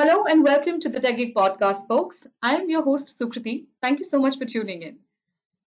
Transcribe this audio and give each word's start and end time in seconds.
Hello 0.00 0.24
and 0.24 0.42
welcome 0.42 0.80
to 0.80 0.88
the 0.88 0.98
Tech 0.98 1.18
Geek 1.18 1.34
podcast, 1.36 1.86
folks. 1.86 2.26
I 2.40 2.54
am 2.54 2.70
your 2.70 2.80
host, 2.80 3.20
Sukriti. 3.20 3.66
Thank 3.82 3.98
you 3.98 4.06
so 4.06 4.18
much 4.18 4.38
for 4.38 4.46
tuning 4.46 4.80
in. 4.80 4.96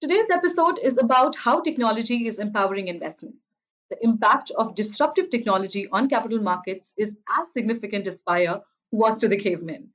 Today's 0.02 0.32
episode 0.32 0.80
is 0.82 0.98
about 0.98 1.36
how 1.36 1.62
technology 1.62 2.26
is 2.26 2.40
empowering 2.40 2.88
investments. 2.88 3.38
The 3.92 4.04
impact 4.04 4.50
of 4.58 4.74
disruptive 4.74 5.30
technology 5.30 5.88
on 5.92 6.10
capital 6.10 6.40
markets 6.40 6.96
is 6.98 7.16
as 7.40 7.54
significant 7.54 8.08
as 8.08 8.24
fire 8.24 8.62
was 8.92 9.20
to 9.20 9.28
the 9.28 9.38
cavemen. 9.38 9.90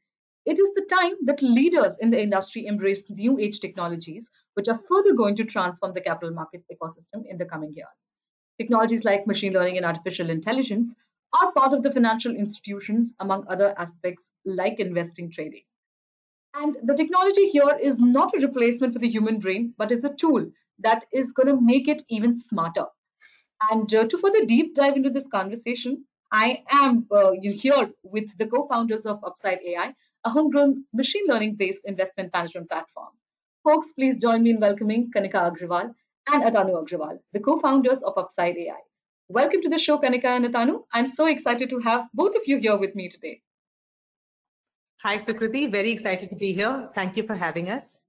It 0.46 0.60
is 0.60 0.72
the 0.72 0.86
time 0.88 1.14
that 1.24 1.42
leaders 1.42 1.96
in 2.00 2.10
the 2.10 2.22
industry 2.22 2.64
embrace 2.64 3.10
new 3.10 3.40
age 3.40 3.58
technologies, 3.58 4.30
which 4.54 4.68
are 4.68 4.78
further 4.78 5.14
going 5.14 5.34
to 5.34 5.46
transform 5.46 5.94
the 5.94 6.00
capital 6.00 6.32
markets 6.32 6.68
ecosystem 6.72 7.24
in 7.28 7.38
the 7.38 7.44
coming 7.44 7.72
years. 7.72 8.06
Technologies 8.56 9.04
like 9.04 9.26
machine 9.26 9.52
learning 9.52 9.78
and 9.78 9.86
artificial 9.86 10.30
intelligence 10.30 10.94
are 11.32 11.52
part 11.52 11.72
of 11.72 11.82
the 11.82 11.90
financial 11.90 12.34
institutions, 12.34 13.14
among 13.20 13.46
other 13.48 13.74
aspects 13.78 14.30
like 14.44 14.80
investing 14.80 15.30
trading. 15.30 15.62
And 16.54 16.76
the 16.82 16.94
technology 16.94 17.48
here 17.48 17.78
is 17.80 18.00
not 18.00 18.34
a 18.34 18.40
replacement 18.40 18.92
for 18.92 18.98
the 18.98 19.08
human 19.08 19.38
brain, 19.38 19.74
but 19.76 19.92
is 19.92 20.04
a 20.04 20.14
tool 20.14 20.50
that 20.80 21.04
is 21.12 21.32
going 21.32 21.48
to 21.48 21.60
make 21.60 21.88
it 21.88 22.02
even 22.08 22.36
smarter. 22.36 22.86
And 23.70 23.92
uh, 23.94 24.06
to 24.06 24.16
further 24.16 24.44
deep 24.44 24.74
dive 24.74 24.96
into 24.96 25.10
this 25.10 25.26
conversation, 25.26 26.04
I 26.30 26.62
am 26.70 27.06
uh, 27.10 27.32
here 27.42 27.90
with 28.02 28.36
the 28.38 28.46
co 28.46 28.66
founders 28.66 29.06
of 29.06 29.22
Upside 29.24 29.60
AI, 29.66 29.94
a 30.24 30.30
homegrown 30.30 30.84
machine 30.92 31.26
learning 31.26 31.56
based 31.56 31.82
investment 31.84 32.32
management 32.32 32.68
platform. 32.68 33.08
Folks, 33.64 33.92
please 33.92 34.18
join 34.18 34.42
me 34.42 34.50
in 34.50 34.60
welcoming 34.60 35.10
Kanika 35.14 35.52
Agrawal 35.52 35.94
and 36.30 36.42
Atanu 36.44 36.82
Agrawal, 36.82 37.18
the 37.32 37.40
co 37.40 37.58
founders 37.58 38.02
of 38.02 38.16
Upside 38.16 38.56
AI. 38.56 38.87
Welcome 39.30 39.60
to 39.60 39.68
the 39.68 39.76
show, 39.76 39.98
Kanika 39.98 40.24
and 40.24 40.46
Atanu. 40.46 40.84
I'm 40.94 41.06
so 41.06 41.26
excited 41.26 41.68
to 41.68 41.78
have 41.80 42.08
both 42.14 42.34
of 42.34 42.46
you 42.46 42.56
here 42.56 42.78
with 42.78 42.94
me 42.94 43.10
today. 43.10 43.42
Hi, 45.02 45.18
Sukriti. 45.18 45.70
Very 45.70 45.90
excited 45.90 46.30
to 46.30 46.34
be 46.34 46.54
here. 46.54 46.88
Thank 46.94 47.14
you 47.18 47.24
for 47.24 47.34
having 47.34 47.68
us. 47.68 48.04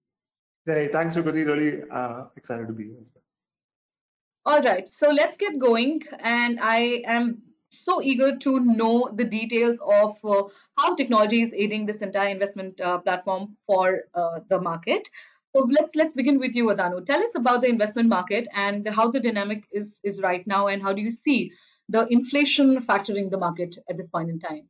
Hey, 0.66 0.88
thanks, 0.88 1.18
Sukriti. 1.18 1.46
Really 1.46 1.84
uh, 1.92 2.28
excited 2.38 2.68
to 2.68 2.74
be 2.74 2.86
here 2.86 3.00
as 3.02 3.08
well. 3.14 4.56
All 4.56 4.62
right, 4.62 4.88
so 4.88 5.10
let's 5.10 5.36
get 5.36 5.60
going. 5.60 6.02
And 6.20 6.58
I 6.62 7.04
am 7.06 7.42
so 7.70 8.02
eager 8.02 8.38
to 8.38 8.62
know 8.62 9.12
the 9.14 9.26
details 9.26 9.78
of 9.86 10.18
uh, 10.24 10.44
how 10.78 10.96
technology 10.96 11.42
is 11.42 11.54
aiding 11.54 11.86
this 11.86 11.98
entire 11.98 12.30
investment 12.30 12.80
uh, 12.80 12.98
platform 13.00 13.58
for 13.68 14.04
uh, 14.14 14.40
the 14.48 14.62
market. 14.62 15.10
So 15.56 15.68
let's 15.72 15.96
let's 15.96 16.14
begin 16.14 16.38
with 16.40 16.56
you, 16.56 16.66
Atanu. 16.66 17.04
Tell 17.06 17.22
us 17.22 17.34
about 17.36 17.62
the 17.62 17.68
investment 17.68 18.08
market 18.08 18.48
and 18.54 18.88
how 18.88 19.10
the 19.10 19.20
dynamic 19.20 19.66
is 19.72 20.00
is 20.04 20.22
right 20.22 20.46
now, 20.46 20.68
and 20.68 20.82
how 20.82 20.94
do 20.94 21.02
you 21.02 21.12
see 21.12 21.52
the 21.90 22.06
inflation 22.12 22.80
factoring 22.82 23.32
the 23.32 23.38
market 23.38 23.78
at 23.90 23.98
this 23.98 24.10
point 24.10 24.30
in 24.30 24.40
time? 24.40 24.70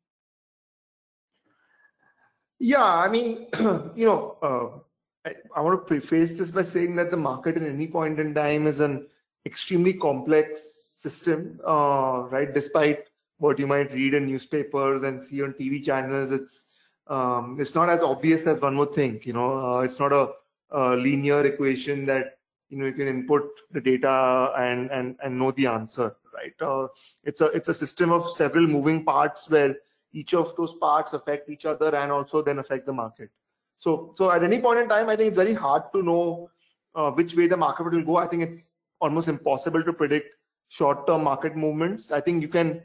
Yeah, 2.60 2.84
I 2.84 3.10
mean, 3.10 3.48
you 3.96 4.06
know, 4.06 4.38
uh, 4.42 5.30
I, 5.30 5.36
I, 5.56 5.62
want 5.62 5.80
to 5.80 5.86
preface 5.86 6.34
this 6.34 6.52
by 6.52 6.64
saying 6.64 6.96
that 6.96 7.10
the 7.12 7.18
market 7.18 7.56
at 7.56 7.64
any 7.64 7.88
point 7.88 8.20
in 8.20 8.34
time 8.34 8.68
is 8.68 8.82
an 8.82 9.08
extremely 9.46 9.94
complex 9.94 10.62
system, 11.02 11.60
uh, 11.66 12.28
right? 12.30 12.54
Despite 12.54 13.06
what 13.38 13.60
you 13.60 13.68
might 13.68 13.94
read 13.94 14.14
in 14.14 14.28
newspapers 14.28 15.04
and 15.04 15.22
see 15.22 15.42
on 15.42 15.54
TV 15.54 15.84
channels, 15.84 16.32
it's 16.32 16.66
um, 17.08 17.58
it's 17.60 17.76
not 17.76 17.90
as 17.90 18.02
obvious 18.02 18.46
as 18.46 18.60
one 18.60 18.78
would 18.78 18.94
think. 18.94 19.26
You 19.26 19.34
know, 19.34 19.76
uh, 19.76 19.80
it's 19.80 20.00
not 20.00 20.14
a 20.14 20.32
uh, 20.74 20.96
linear 20.96 21.46
equation 21.46 22.06
that 22.06 22.38
you 22.70 22.78
know 22.78 22.86
you 22.86 22.94
can 22.94 23.08
input 23.08 23.50
the 23.72 23.82
data 23.82 24.54
and 24.58 24.92
and 24.92 25.16
and 25.24 25.38
know 25.38 25.52
the 25.52 25.68
answer 25.68 26.16
right? 26.40 26.54
Uh, 26.62 26.88
it's 27.24 27.42
a 27.42 27.46
it's 27.46 27.70
a 27.70 27.74
system 27.74 28.12
of 28.12 28.30
several 28.36 28.68
moving 28.68 29.04
parts 29.04 29.50
where 29.50 29.76
each 30.12 30.34
of 30.34 30.56
those 30.56 30.74
parts 30.74 31.14
affect 31.14 31.50
each 31.50 31.66
other 31.66 31.96
and 31.96 32.12
also 32.12 32.42
then 32.42 32.60
affect 32.60 32.86
the 32.86 32.94
market. 32.94 33.30
So 33.78 34.14
so 34.18 34.32
at 34.32 34.44
any 34.44 34.60
point 34.60 34.80
in 34.80 34.90
time 34.90 35.10
i 35.10 35.16
think 35.16 35.30
it's 35.30 35.38
very 35.38 35.54
hard 35.54 35.84
to 35.94 36.04
know 36.04 36.50
uh, 36.96 37.12
which 37.12 37.36
way 37.36 37.48
the 37.48 37.58
market 37.58 37.92
will 37.92 38.04
go. 38.04 38.18
I 38.18 38.28
think 38.28 38.44
it's 38.44 38.72
almost 39.00 39.28
impossible 39.28 39.84
to 39.84 39.94
predict 39.94 40.36
short 40.68 41.08
term 41.08 41.24
market 41.24 41.56
movements. 41.56 42.12
I 42.12 42.22
think 42.22 42.42
you 42.42 42.48
can 42.48 42.82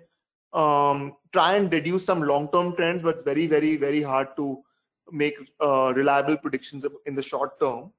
um, 0.53 1.17
try 1.33 1.55
and 1.55 1.71
deduce 1.71 2.05
some 2.05 2.23
long 2.23 2.49
term 2.53 2.77
trends 2.77 3.03
but 3.03 3.17
it's 3.17 3.25
very 3.25 3.47
very 3.47 3.77
very 3.77 4.03
hard 4.03 4.37
to 4.37 4.63
make 5.13 5.37
uh, 5.61 5.93
reliable 5.95 6.37
predictions 6.37 6.85
in 7.07 7.15
the 7.15 7.23
short 7.23 7.59
term. 7.61 7.91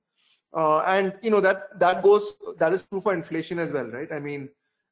Uh, 0.54 0.80
and 0.82 1.14
you 1.22 1.30
know 1.30 1.42
that 1.42 1.78
that 1.80 2.02
goes 2.02 2.34
that 2.58 2.72
is 2.72 2.84
true 2.84 3.02
for 3.02 3.14
inflation 3.14 3.60
as 3.60 3.72
well, 3.72 3.86
right? 3.86 4.12
I 4.12 4.20
mean, 4.20 4.50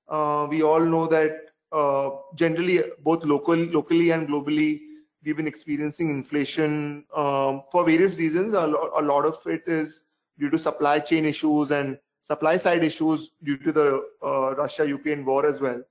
uh, 0.09 0.45
we 0.49 0.61
all 0.61 0.81
know 0.81 1.07
that 1.07 1.51
uh, 1.71 2.09
generally 2.35 2.83
both 2.99 3.25
local 3.25 3.55
locally 3.55 4.11
and 4.11 4.27
globally 4.27 4.81
we've 5.23 5.37
been 5.37 5.47
experiencing 5.47 6.09
inflation 6.09 7.05
um, 7.15 7.63
for 7.71 7.85
various 7.85 8.17
reasons. 8.17 8.53
A, 8.53 8.67
lo- 8.67 8.91
a 8.97 9.01
lot 9.01 9.25
of 9.25 9.39
it 9.45 9.63
is 9.67 10.03
due 10.37 10.49
to 10.49 10.59
supply 10.59 10.99
chain 10.99 11.25
issues 11.25 11.71
and 11.71 11.97
supply 12.21 12.57
side 12.57 12.83
issues 12.83 13.31
due 13.43 13.57
to 13.57 13.71
the 13.71 14.03
uh, 14.21 14.55
Russia-Ukraine 14.55 15.25
war 15.25 15.45
as 15.47 15.61
well. 15.61 15.81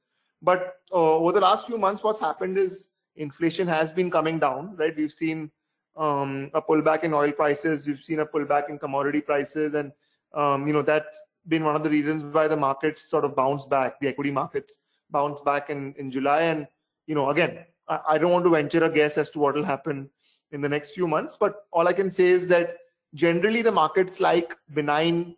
But 0.40 0.76
uh, 0.92 1.16
over 1.16 1.32
the 1.32 1.40
last 1.40 1.66
few 1.66 1.78
months, 1.78 2.02
what's 2.02 2.20
happened 2.20 2.58
is 2.58 2.88
inflation 3.16 3.68
has 3.68 3.92
been 3.92 4.10
coming 4.10 4.38
down, 4.38 4.76
right? 4.76 4.96
We've 4.96 5.12
seen 5.12 5.50
um, 5.96 6.50
a 6.54 6.62
pullback 6.62 7.04
in 7.04 7.12
oil 7.14 7.32
prices. 7.32 7.86
We've 7.86 8.00
seen 8.00 8.20
a 8.20 8.26
pullback 8.26 8.70
in 8.70 8.78
commodity 8.78 9.20
prices, 9.20 9.74
and 9.74 9.92
um, 10.34 10.66
you 10.66 10.72
know 10.72 10.82
that's 10.82 11.18
been 11.48 11.64
one 11.64 11.76
of 11.76 11.82
the 11.82 11.90
reasons 11.90 12.22
why 12.22 12.48
the 12.48 12.56
markets 12.56 13.08
sort 13.08 13.24
of 13.24 13.34
bounced 13.36 13.68
back. 13.68 14.00
The 14.00 14.08
equity 14.08 14.30
markets 14.30 14.74
bounced 15.10 15.44
back 15.44 15.70
in 15.70 15.94
in 15.98 16.10
July, 16.10 16.42
and 16.42 16.66
you 17.06 17.14
know 17.14 17.30
again, 17.30 17.64
I, 17.88 18.00
I 18.10 18.18
don't 18.18 18.32
want 18.32 18.44
to 18.44 18.50
venture 18.50 18.84
a 18.84 18.90
guess 18.90 19.18
as 19.18 19.30
to 19.30 19.38
what 19.38 19.54
will 19.54 19.64
happen 19.64 20.08
in 20.52 20.60
the 20.60 20.68
next 20.68 20.92
few 20.92 21.08
months, 21.08 21.36
but 21.38 21.66
all 21.72 21.88
I 21.88 21.92
can 21.92 22.10
say 22.10 22.26
is 22.26 22.46
that 22.48 22.76
generally 23.14 23.62
the 23.62 23.72
markets 23.72 24.20
like 24.20 24.54
benign 24.74 25.34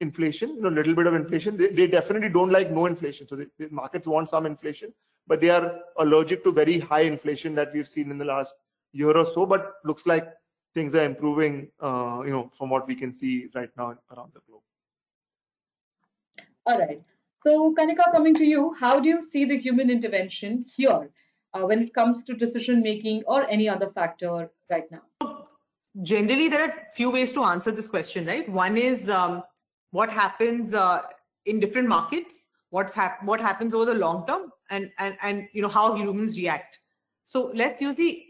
inflation, 0.00 0.50
you 0.56 0.62
know, 0.62 0.68
a 0.68 0.70
little 0.70 0.94
bit 0.94 1.06
of 1.06 1.14
inflation. 1.14 1.56
They, 1.56 1.68
they 1.68 1.86
definitely 1.86 2.28
don't 2.28 2.50
like 2.50 2.70
no 2.70 2.86
inflation. 2.86 3.26
So 3.26 3.36
the, 3.36 3.48
the 3.58 3.68
markets 3.70 4.06
want 4.06 4.28
some 4.28 4.46
inflation, 4.46 4.92
but 5.26 5.40
they 5.40 5.50
are 5.50 5.80
allergic 5.98 6.44
to 6.44 6.52
very 6.52 6.78
high 6.78 7.02
inflation 7.02 7.54
that 7.54 7.72
we've 7.72 7.88
seen 7.88 8.10
in 8.10 8.18
the 8.18 8.24
last 8.24 8.54
year 8.92 9.16
or 9.16 9.26
so, 9.26 9.46
but 9.46 9.74
looks 9.84 10.06
like 10.06 10.28
things 10.74 10.94
are 10.94 11.04
improving, 11.04 11.68
uh, 11.80 12.22
you 12.24 12.30
know, 12.30 12.50
from 12.56 12.70
what 12.70 12.86
we 12.86 12.94
can 12.94 13.12
see 13.12 13.48
right 13.54 13.70
now 13.76 13.96
around 14.14 14.32
the 14.34 14.40
globe. 14.46 14.62
All 16.66 16.78
right. 16.78 17.00
So, 17.42 17.74
Kanika, 17.74 18.10
coming 18.12 18.34
to 18.34 18.44
you, 18.44 18.74
how 18.74 18.98
do 18.98 19.08
you 19.08 19.22
see 19.22 19.44
the 19.44 19.58
human 19.58 19.88
intervention 19.88 20.64
here 20.76 21.10
uh, 21.54 21.60
when 21.60 21.82
it 21.82 21.94
comes 21.94 22.24
to 22.24 22.34
decision 22.34 22.82
making 22.82 23.22
or 23.26 23.48
any 23.48 23.68
other 23.68 23.88
factor 23.88 24.50
right 24.70 24.90
now? 24.90 25.02
Generally, 26.02 26.48
there 26.48 26.62
are 26.62 26.74
few 26.94 27.10
ways 27.10 27.32
to 27.32 27.44
answer 27.44 27.70
this 27.70 27.88
question, 27.88 28.26
right? 28.26 28.48
One 28.48 28.76
is 28.76 29.08
um, 29.08 29.42
what 29.92 30.10
happens 30.10 30.74
uh, 30.74 31.02
in 31.46 31.60
different 31.60 31.88
markets, 31.88 32.46
what's 32.70 32.92
hap- 32.92 33.24
what 33.24 33.40
happens 33.40 33.72
over 33.72 33.86
the 33.86 33.94
long 33.94 34.26
term, 34.26 34.50
and 34.68 34.90
and 34.98 35.16
and 35.22 35.48
you 35.52 35.62
know 35.62 35.68
how 35.68 35.94
humans 35.94 36.36
react. 36.36 36.80
So 37.24 37.50
let's 37.54 37.80
use 37.80 37.94
the 37.94 38.24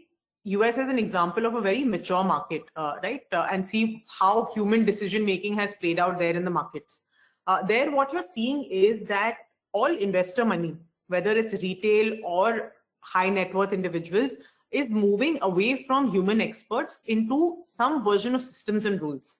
US 0.55 0.77
as 0.77 0.89
an 0.89 0.97
example 0.97 1.45
of 1.45 1.55
a 1.55 1.61
very 1.61 1.83
mature 1.83 2.23
market, 2.23 2.63
uh, 2.75 2.93
right? 3.03 3.23
Uh, 3.33 3.47
and 3.51 3.65
see 3.65 4.05
how 4.07 4.49
human 4.53 4.85
decision 4.85 5.25
making 5.25 5.55
has 5.55 5.75
played 5.75 5.99
out 5.99 6.19
there 6.19 6.35
in 6.35 6.45
the 6.45 6.51
markets. 6.51 7.01
Uh, 7.47 7.61
there, 7.63 7.91
what 7.91 8.13
you're 8.13 8.31
seeing 8.33 8.63
is 8.63 9.03
that 9.03 9.37
all 9.73 9.93
investor 9.93 10.45
money, 10.45 10.75
whether 11.07 11.31
it's 11.31 11.53
retail 11.61 12.17
or 12.23 12.73
high 13.01 13.29
net 13.29 13.53
worth 13.53 13.73
individuals, 13.73 14.33
is 14.71 14.89
moving 14.89 15.37
away 15.41 15.83
from 15.83 16.11
human 16.11 16.39
experts 16.39 17.01
into 17.05 17.63
some 17.67 18.03
version 18.03 18.33
of 18.33 18.41
systems 18.41 18.85
and 18.85 19.01
rules, 19.01 19.39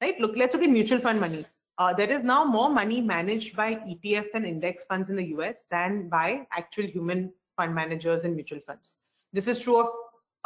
right? 0.00 0.18
Look, 0.20 0.36
let's 0.36 0.54
look 0.54 0.62
at 0.62 0.70
mutual 0.70 1.00
fund 1.00 1.20
money. 1.20 1.46
Uh, 1.78 1.92
there 1.92 2.10
is 2.10 2.24
now 2.24 2.44
more 2.44 2.70
money 2.70 3.02
managed 3.02 3.56
by 3.56 3.74
ETFs 3.74 4.34
and 4.34 4.46
index 4.46 4.84
funds 4.84 5.10
in 5.10 5.16
the 5.16 5.26
US 5.36 5.64
than 5.70 6.08
by 6.08 6.46
actual 6.52 6.86
human 6.86 7.30
fund 7.56 7.74
managers 7.74 8.24
and 8.24 8.34
mutual 8.34 8.60
funds. 8.60 8.94
This 9.32 9.48
is 9.48 9.58
true 9.60 9.80
of 9.80 9.88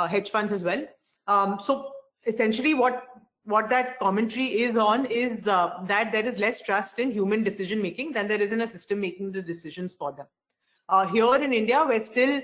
hedge 0.09 0.31
funds 0.31 0.52
as 0.52 0.62
well. 0.62 0.85
Um, 1.26 1.58
so 1.58 1.93
essentially, 2.26 2.75
what 2.75 3.06
what 3.44 3.70
that 3.70 3.99
commentary 3.99 4.61
is 4.62 4.76
on 4.76 5.06
is 5.06 5.47
uh, 5.47 5.82
that 5.87 6.12
there 6.12 6.26
is 6.26 6.38
less 6.38 6.61
trust 6.62 6.99
in 6.99 7.11
human 7.11 7.43
decision 7.43 7.81
making 7.81 8.12
than 8.12 8.29
there 8.29 8.41
is 8.41 8.52
in 8.52 8.61
a 8.61 8.69
system 8.69 9.00
making 9.00 9.32
the 9.32 9.43
decisions 9.43 9.94
for 9.94 10.12
them. 10.12 10.26
Uh, 10.88 11.06
here 11.06 11.35
in 11.37 11.52
India, 11.52 11.85
we're 11.88 12.00
still 12.00 12.41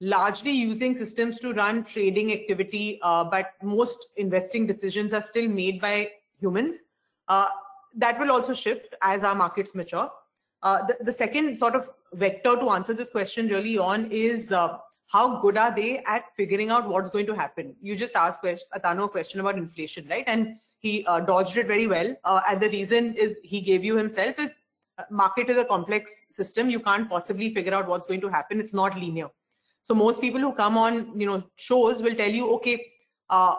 largely 0.00 0.52
using 0.52 0.94
systems 0.94 1.38
to 1.40 1.52
run 1.52 1.84
trading 1.84 2.32
activity, 2.32 2.98
uh, 3.02 3.24
but 3.24 3.52
most 3.62 4.06
investing 4.16 4.66
decisions 4.66 5.12
are 5.12 5.22
still 5.22 5.48
made 5.48 5.80
by 5.80 6.08
humans. 6.40 6.76
Uh, 7.26 7.48
that 7.94 8.18
will 8.18 8.30
also 8.30 8.54
shift 8.54 8.94
as 9.02 9.22
our 9.22 9.34
markets 9.34 9.74
mature. 9.74 10.10
Uh, 10.62 10.84
the, 10.86 10.96
the, 11.04 11.12
second 11.12 11.56
sort 11.58 11.74
of 11.74 11.88
vector 12.14 12.56
to 12.56 12.70
answer 12.70 12.92
this 12.92 13.10
question 13.10 13.48
really 13.48 13.78
on 13.78 14.10
is 14.10 14.50
uh, 14.50 14.76
how 15.08 15.40
good 15.40 15.56
are 15.56 15.74
they 15.74 15.98
at 16.04 16.24
figuring 16.36 16.70
out 16.70 16.88
what's 16.88 17.10
going 17.10 17.26
to 17.26 17.34
happen? 17.34 17.74
You 17.80 17.96
just 17.96 18.14
asked 18.14 18.42
Atanu 18.42 19.04
a 19.04 19.08
question 19.08 19.40
about 19.40 19.56
inflation, 19.56 20.06
right? 20.08 20.24
And 20.26 20.56
he 20.78 21.04
uh, 21.06 21.20
dodged 21.20 21.56
it 21.56 21.66
very 21.66 21.86
well. 21.86 22.14
Uh, 22.24 22.42
and 22.48 22.60
the 22.60 22.68
reason 22.68 23.14
is 23.14 23.36
he 23.42 23.60
gave 23.60 23.84
you 23.84 23.96
himself 23.96 24.38
is 24.38 24.54
uh, 24.98 25.04
market 25.10 25.48
is 25.48 25.56
a 25.56 25.64
complex 25.64 26.26
system. 26.30 26.68
You 26.68 26.80
can't 26.80 27.08
possibly 27.08 27.52
figure 27.54 27.74
out 27.74 27.88
what's 27.88 28.06
going 28.06 28.20
to 28.20 28.28
happen. 28.28 28.60
It's 28.60 28.74
not 28.74 28.98
linear. 28.98 29.28
So 29.82 29.94
most 29.94 30.20
people 30.20 30.40
who 30.40 30.52
come 30.52 30.76
on, 30.76 31.18
you 31.18 31.26
know, 31.26 31.42
shows 31.56 32.02
will 32.02 32.14
tell 32.14 32.30
you, 32.30 32.52
okay, 32.56 32.84
uh, 33.30 33.54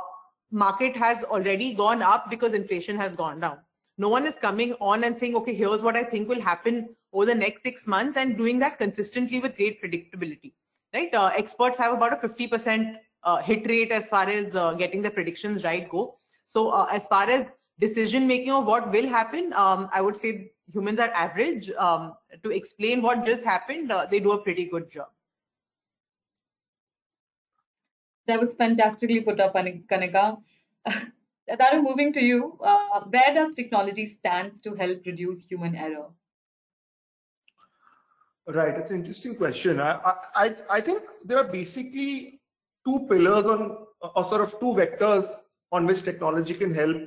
market 0.51 0.95
has 0.95 1.23
already 1.23 1.73
gone 1.73 2.03
up 2.03 2.29
because 2.29 2.53
inflation 2.53 2.95
has 2.97 3.13
gone 3.13 3.39
down. 3.39 3.57
No 3.97 4.09
one 4.09 4.25
is 4.25 4.37
coming 4.37 4.73
on 4.79 5.03
and 5.03 5.17
saying, 5.17 5.35
okay, 5.35 5.53
here's 5.53 5.81
what 5.81 5.95
I 5.95 6.03
think 6.03 6.29
will 6.29 6.41
happen 6.41 6.89
over 7.11 7.25
the 7.25 7.35
next 7.35 7.63
six 7.63 7.87
months 7.87 8.17
and 8.17 8.37
doing 8.37 8.59
that 8.59 8.77
consistently 8.77 9.39
with 9.39 9.57
great 9.57 9.81
predictability, 9.83 10.53
right? 10.93 11.13
Uh, 11.13 11.31
experts 11.35 11.77
have 11.77 11.93
about 11.93 12.13
a 12.13 12.27
50% 12.27 12.95
uh, 13.23 13.37
hit 13.37 13.67
rate 13.67 13.91
as 13.91 14.09
far 14.09 14.29
as 14.29 14.55
uh, 14.55 14.73
getting 14.73 15.01
the 15.01 15.11
predictions 15.11 15.63
right 15.63 15.89
go. 15.89 16.17
So 16.47 16.69
uh, 16.69 16.87
as 16.91 17.07
far 17.07 17.29
as 17.29 17.47
decision 17.79 18.27
making 18.27 18.51
of 18.51 18.65
what 18.65 18.91
will 18.91 19.07
happen, 19.07 19.53
um, 19.53 19.89
I 19.93 20.01
would 20.01 20.17
say 20.17 20.51
humans 20.71 20.99
are 20.99 21.09
average. 21.09 21.69
Um, 21.71 22.13
to 22.43 22.51
explain 22.51 23.01
what 23.01 23.25
just 23.25 23.43
happened, 23.43 23.91
uh, 23.91 24.07
they 24.09 24.19
do 24.19 24.31
a 24.31 24.41
pretty 24.41 24.65
good 24.65 24.89
job. 24.89 25.07
That 28.27 28.39
was 28.39 28.53
fantastically 28.53 29.21
put 29.21 29.39
up, 29.39 29.55
Kanika. 29.55 30.37
That 31.57 31.81
moving 31.81 32.13
to 32.13 32.23
you, 32.23 32.59
uh, 32.63 33.01
where 33.09 33.33
does 33.33 33.55
technology 33.55 34.05
stands 34.05 34.61
to 34.61 34.75
help 34.75 35.03
reduce 35.07 35.45
human 35.45 35.75
error? 35.75 36.05
Right, 38.47 38.75
it's 38.77 38.89
an 38.89 38.97
interesting 38.97 39.35
question. 39.35 39.79
I, 39.79 39.99
I, 40.33 40.55
I 40.69 40.81
think 40.81 41.03
there 41.23 41.37
are 41.37 41.43
basically 41.43 42.41
two 42.85 43.05
pillars 43.07 43.45
on, 43.45 43.85
or 44.01 44.23
sort 44.29 44.41
of 44.41 44.59
two 44.59 44.73
vectors 44.73 45.29
on 45.71 45.85
which 45.85 46.01
technology 46.03 46.55
can 46.55 46.73
help 46.73 46.97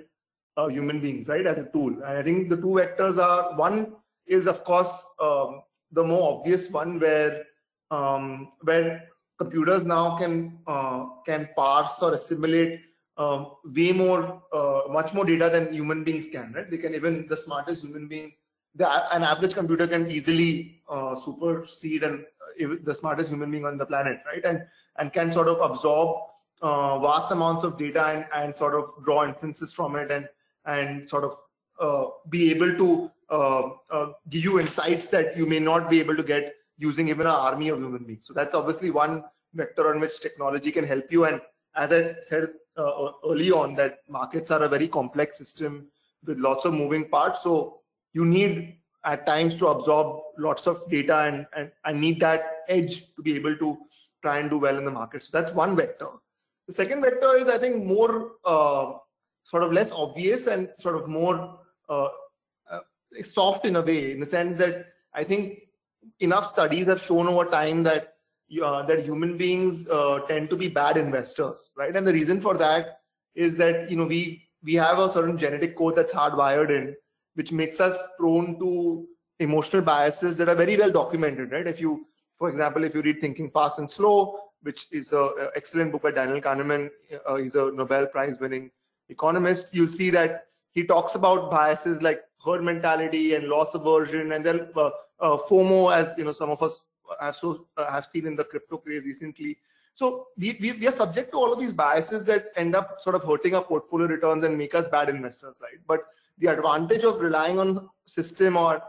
uh, 0.56 0.69
human 0.69 1.00
beings, 1.00 1.29
right, 1.29 1.44
as 1.46 1.58
a 1.58 1.64
tool. 1.73 1.88
And 1.88 2.19
I 2.19 2.23
think 2.23 2.49
the 2.49 2.56
two 2.56 2.79
vectors 2.81 3.19
are 3.19 3.56
one 3.56 3.96
is, 4.26 4.46
of 4.46 4.62
course, 4.62 4.93
um, 5.20 5.62
the 5.90 6.05
more 6.05 6.38
obvious 6.38 6.70
one 6.70 7.00
where 7.00 7.44
um, 7.90 8.52
where 8.62 9.08
computers 9.38 9.84
now 9.84 10.17
can 10.17 10.58
uh, 10.67 11.06
can 11.26 11.49
parse 11.56 12.00
or 12.02 12.14
assimilate 12.14 12.81
um, 13.17 13.52
way 13.64 13.93
more, 13.93 14.43
uh, 14.52 14.82
much 14.90 15.12
more 15.12 15.25
data 15.25 15.50
than 15.50 15.73
human 15.73 16.05
beings 16.05 16.26
can, 16.32 16.52
right? 16.52 16.70
They 16.70 16.79
can 16.79 16.94
even 16.94 17.26
the 17.29 17.37
smartest 17.37 17.82
human 17.82 18.08
being, 18.08 18.32
the, 18.75 19.15
an 19.15 19.23
average 19.23 19.55
computer 19.55 19.87
can 19.87 20.11
easily 20.11 20.83
uh, 20.89 21.15
supersede 21.15 22.05
and 22.05 22.25
uh, 22.63 22.77
the 22.85 22.95
smartest 22.95 23.31
human 23.31 23.51
being 23.51 23.65
on 23.65 23.79
the 23.79 23.87
planet, 23.87 24.21
right? 24.27 24.45
And 24.45 24.63
and 24.99 25.13
can 25.13 25.33
sort 25.33 25.49
of 25.49 25.61
absorb 25.61 26.17
uh, 26.61 26.99
vast 27.01 27.33
amounts 27.33 27.65
of 27.65 27.79
data 27.79 28.07
and, 28.07 28.27
and 28.35 28.57
sort 28.57 28.75
of 28.75 29.05
draw 29.05 29.25
inferences 29.27 29.73
from 29.73 29.97
it 29.97 30.11
and 30.11 30.29
and 30.65 31.09
sort 31.09 31.25
of 31.25 31.37
uh, 31.81 32.07
be 32.29 32.51
able 32.51 32.77
to 32.77 33.11
uh, 33.31 33.71
uh, 33.91 34.13
give 34.29 34.45
you 34.45 34.61
insights 34.61 35.07
that 35.09 35.37
you 35.37 35.47
may 35.47 35.59
not 35.59 35.91
be 35.91 35.99
able 35.99 36.17
to 36.17 36.23
get 36.23 36.55
using 36.79 37.09
even 37.09 37.27
an 37.27 37.33
army 37.33 37.69
of 37.69 37.79
human 37.79 38.05
beings. 38.05 38.27
So 38.27 38.35
that's 38.35 38.55
obviously 38.55 38.91
one 38.91 39.25
vector 39.55 39.93
on 39.93 40.01
which 40.01 40.21
technology 40.21 40.71
can 40.71 40.85
help 40.85 41.11
you. 41.11 41.25
And 41.25 41.41
as 41.75 41.93
I 41.93 42.15
said 42.23 42.49
early 42.77 43.51
on, 43.51 43.75
that 43.77 43.99
markets 44.09 44.51
are 44.51 44.63
a 44.63 44.69
very 44.69 44.89
complex 44.89 45.39
system 45.39 45.89
with 46.25 46.39
lots 46.39 46.65
of 46.65 46.75
moving 46.75 47.09
parts. 47.09 47.43
So 47.43 47.81
you 48.12 48.25
need 48.25 48.76
at 49.05 49.26
times 49.26 49.59
to 49.59 49.67
absorb 49.69 50.20
lots 50.38 50.67
of 50.67 50.88
data 50.88 51.19
and, 51.20 51.47
and, 51.56 51.70
and 51.85 52.00
need 52.00 52.20
that 52.20 52.62
edge 52.69 53.14
to 53.17 53.23
be 53.23 53.35
able 53.35 53.56
to 53.56 53.79
try 54.23 54.38
and 54.38 54.50
do 54.50 54.59
well 54.59 54.79
in 54.79 54.85
the 54.85 54.91
market. 54.91 55.23
So 55.23 55.31
that's 55.32 55.53
one 55.53 55.75
vector. 55.75 56.09
The 56.69 56.73
second 56.73 57.03
vector 57.03 57.37
is, 57.37 57.49
I 57.49 57.59
think, 57.59 57.85
more 57.85 58.32
uh, 58.44 58.93
sort 59.43 59.64
of 59.64 59.73
less 59.73 59.91
obvious 59.91 60.47
and 60.47 60.69
sort 60.79 60.97
of 60.97 61.09
more 61.09 61.59
uh, 61.88 62.09
uh, 62.70 62.81
soft 63.25 63.67
in 63.67 63.76
a 63.76 63.82
way, 63.82 64.12
in 64.12 64.20
the 64.20 64.26
sense 64.26 64.56
that 64.56 64.87
I 65.12 65.25
think 65.25 65.58
enough 66.20 66.49
studies 66.49 66.87
have 66.87 67.03
shown 67.03 67.26
over 67.26 67.44
time 67.44 67.82
that 67.82 68.15
uh, 68.62 68.82
that 68.82 69.05
human 69.05 69.37
beings 69.38 69.88
uh, 69.88 70.20
tend 70.29 70.50
to 70.50 70.56
be 70.56 70.69
bad 70.69 70.97
investors, 70.97 71.70
right? 71.76 71.97
And 71.97 72.06
the 72.06 72.12
reason 72.12 72.41
for 72.41 72.55
that 72.58 72.99
is 73.35 73.56
that 73.56 73.91
you 73.91 73.97
know 73.97 74.05
we 74.05 74.49
we 74.62 74.75
have 74.75 74.99
a 74.99 75.11
certain 75.11 75.38
genetic 75.38 75.76
code 75.76 75.97
that's 75.97 76.12
hardwired 76.12 76.70
in, 76.70 76.94
which 77.34 77.52
makes 77.52 77.81
us 77.81 77.99
prone 78.19 78.58
to 78.58 79.06
emotional 79.40 79.82
biases 79.82 80.37
that 80.38 80.49
are 80.49 80.55
very 80.55 80.76
well 80.76 80.90
documented, 80.90 81.52
right? 81.52 81.67
If 81.67 81.81
you, 81.81 82.06
for 82.38 82.49
example, 82.49 82.84
if 82.84 82.94
you 82.94 83.02
read 83.02 83.20
Thinking 83.20 83.50
Fast 83.50 83.79
and 83.79 83.90
Slow, 83.90 84.38
which 84.62 84.87
is 84.93 85.12
an 85.12 85.49
excellent 85.56 85.93
book 85.93 86.02
by 86.02 86.12
Daniel 86.12 86.40
Kahneman, 86.40 86.90
uh, 87.26 87.37
he's 87.37 87.55
a 87.55 87.73
Nobel 87.73 88.06
Prize 88.06 88.38
winning 88.40 88.70
economist, 89.08 89.69
you'll 89.73 89.88
see 89.88 90.11
that 90.11 90.46
he 90.70 90.84
talks 90.84 91.14
about 91.14 91.50
biases 91.50 92.02
like 92.02 92.23
herd 92.44 92.62
mentality 92.62 93.34
and 93.34 93.49
loss 93.49 93.75
aversion, 93.75 94.32
and 94.32 94.44
then 94.44 94.69
uh, 94.76 94.90
uh, 95.20 95.37
FOMO, 95.49 95.94
as 95.94 96.14
you 96.17 96.25
know, 96.25 96.32
some 96.32 96.50
of 96.50 96.62
us 96.62 96.82
have 97.20 97.37
so 97.37 97.67
uh, 97.76 97.90
have 97.90 98.06
seen 98.06 98.26
in 98.26 98.37
the 98.37 98.44
crypto 98.44 98.79
craze 98.79 99.05
recently. 99.05 99.58
So 99.94 100.29
we, 100.38 100.56
we, 100.61 100.73
we 100.73 100.88
are 100.88 100.93
subject 100.93 101.32
to 101.32 101.37
all 101.37 101.52
of 101.52 101.61
these 101.61 101.73
biases 101.73 102.25
that 102.25 102.46
end 102.56 102.75
up 102.75 103.02
sort 103.02 103.14
of 103.14 103.25
hurting 103.25 103.55
our 103.55 103.62
portfolio 103.62 104.06
returns 104.06 104.44
and 104.44 104.56
make 104.56 104.75
us 104.75 104.88
bad 104.88 105.11
investors, 105.11 105.56
right? 105.61 105.79
But 105.87 106.05
the 106.43 106.49
advantage 106.49 107.05
of 107.05 107.21
relying 107.21 107.59
on 107.61 107.89
system 108.05 108.56
or 108.56 108.83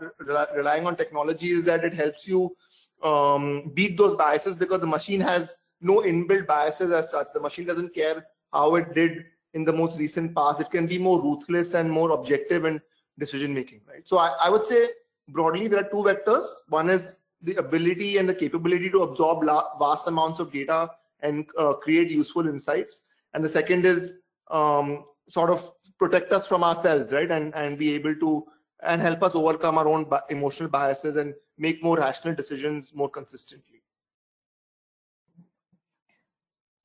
relying 0.55 0.88
on 0.88 0.95
technology 0.95 1.51
is 1.51 1.63
that 1.65 1.85
it 1.85 1.94
helps 1.94 2.27
you 2.27 2.55
um, 3.03 3.71
beat 3.75 3.95
those 3.95 4.15
biases 4.15 4.55
because 4.55 4.79
the 4.79 4.88
machine 4.88 5.21
has 5.21 5.57
no 5.79 5.97
inbuilt 5.97 6.47
biases 6.47 6.91
as 6.91 7.11
such. 7.11 7.27
The 7.31 7.39
machine 7.39 7.67
doesn't 7.67 7.94
care 7.94 8.25
how 8.51 8.73
it 8.75 8.95
did 8.95 9.25
in 9.53 9.63
the 9.65 9.73
most 9.73 10.00
recent 10.00 10.35
past. 10.35 10.61
It 10.61 10.71
can 10.71 10.88
be 10.88 10.97
more 10.97 11.21
ruthless 11.21 11.75
and 11.75 11.91
more 11.91 12.11
objective 12.11 12.65
in 12.65 12.81
decision 13.19 13.53
making, 13.53 13.81
right? 13.88 14.07
So 14.07 14.17
I, 14.17 14.35
I 14.44 14.50
would 14.50 14.65
say 14.65 14.89
broadly 15.27 15.67
there 15.67 15.81
are 15.81 15.89
two 15.89 16.03
vectors. 16.09 16.47
One 16.69 16.89
is 16.89 17.19
the 17.44 17.55
ability 17.57 18.17
and 18.17 18.27
the 18.27 18.33
capability 18.33 18.89
to 18.89 19.03
absorb 19.03 19.45
vast 19.79 20.07
amounts 20.07 20.39
of 20.39 20.51
data 20.51 20.89
and 21.21 21.47
uh, 21.55 21.73
create 21.73 22.09
useful 22.09 22.47
insights. 22.47 23.01
And 23.35 23.45
the 23.45 23.50
second 23.50 23.85
is 23.85 24.15
um, 24.50 25.05
sort 25.27 25.51
of 25.51 25.71
protect 25.99 26.31
us 26.31 26.47
from 26.47 26.63
ourselves, 26.63 27.11
right? 27.11 27.31
And 27.31 27.53
and 27.55 27.77
be 27.77 27.93
able 27.95 28.15
to 28.15 28.45
and 28.81 29.01
help 29.01 29.23
us 29.23 29.35
overcome 29.35 29.77
our 29.77 29.87
own 29.87 30.05
emotional 30.29 30.69
biases 30.69 31.15
and 31.15 31.33
make 31.57 31.83
more 31.83 31.97
rational 31.97 32.35
decisions 32.35 32.93
more 32.93 33.09
consistently. 33.09 33.81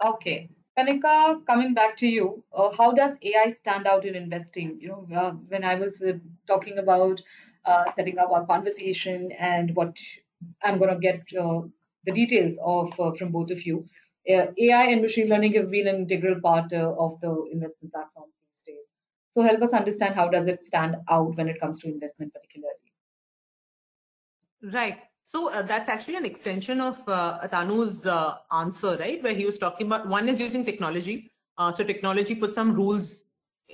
Okay. 0.04 0.48
Kanika, 0.78 1.44
coming 1.44 1.74
back 1.74 1.96
to 1.96 2.06
you, 2.06 2.44
uh, 2.52 2.70
how 2.70 2.92
does 2.92 3.16
AI 3.20 3.50
stand 3.50 3.88
out 3.88 4.04
in 4.04 4.14
investing? 4.14 4.78
You 4.80 4.88
know, 4.88 5.08
uh, 5.12 5.32
when 5.48 5.64
I 5.64 5.74
was 5.74 6.02
uh, 6.02 6.12
talking 6.46 6.78
about 6.78 7.20
uh, 7.64 7.84
setting 7.96 8.18
up 8.18 8.30
our 8.30 8.46
conversation 8.46 9.32
and 9.32 9.74
what 9.74 9.96
I'm 10.62 10.78
going 10.78 10.94
to 10.94 11.00
get 11.00 11.22
uh, 11.36 11.62
the 12.04 12.12
details 12.12 12.60
of 12.64 12.88
uh, 13.00 13.10
from 13.10 13.32
both 13.32 13.50
of 13.50 13.66
you. 13.66 13.86
AI 14.28 14.84
and 14.84 15.02
machine 15.02 15.28
learning 15.28 15.54
have 15.54 15.70
been 15.70 15.88
an 15.88 15.96
integral 15.96 16.40
part 16.40 16.72
of 16.72 17.20
the 17.20 17.48
investment 17.50 17.92
days. 17.92 18.37
So 19.30 19.42
help 19.42 19.62
us 19.62 19.72
understand 19.72 20.14
how 20.14 20.28
does 20.28 20.46
it 20.46 20.64
stand 20.64 20.96
out 21.08 21.36
when 21.36 21.48
it 21.48 21.60
comes 21.60 21.78
to 21.80 21.88
investment, 21.88 22.32
particularly. 22.32 22.74
Right. 24.62 24.98
So 25.24 25.52
uh, 25.52 25.62
that's 25.62 25.90
actually 25.90 26.16
an 26.16 26.24
extension 26.24 26.80
of 26.80 27.06
uh, 27.06 27.38
uh, 27.42 28.34
answer, 28.50 28.96
right? 28.98 29.22
Where 29.22 29.34
he 29.34 29.44
was 29.44 29.58
talking 29.58 29.86
about 29.86 30.08
one 30.08 30.28
is 30.28 30.40
using 30.40 30.64
technology. 30.64 31.30
Uh, 31.58 31.70
so 31.70 31.84
technology 31.84 32.34
puts 32.34 32.54
some 32.54 32.74
rules, 32.74 33.26